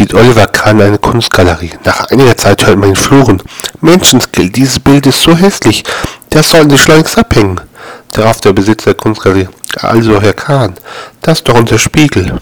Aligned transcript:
sieht 0.00 0.14
Oliver 0.14 0.46
Kahn 0.46 0.80
eine 0.80 0.96
Kunstgalerie. 0.96 1.72
Nach 1.84 2.06
einiger 2.10 2.34
Zeit 2.34 2.66
hört 2.66 2.78
man 2.78 2.88
ihn 2.88 2.96
fluchen. 2.96 3.42
Menschenskill, 3.82 4.48
dieses 4.48 4.80
Bild 4.80 5.06
ist 5.06 5.20
so 5.20 5.36
hässlich. 5.36 5.84
Das 6.30 6.50
sollten 6.50 6.70
Sie 6.70 6.78
schleunigst 6.78 7.18
abhängen. 7.18 7.60
Darauf 8.12 8.40
der 8.40 8.54
Besitzer 8.54 8.86
der 8.86 8.94
Kunstgalerie. 8.94 9.48
Also, 9.76 10.18
Herr 10.22 10.32
Kahn, 10.32 10.74
das 11.20 11.40
ist 11.40 11.48
doch 11.48 11.54
unser 11.54 11.78
Spiegel. 11.78 12.40